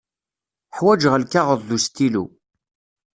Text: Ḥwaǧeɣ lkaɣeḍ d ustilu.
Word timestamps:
Ḥwaǧeɣ 0.77 1.13
lkaɣeḍ 1.17 1.59
d 1.67 1.69
ustilu. 1.75 2.25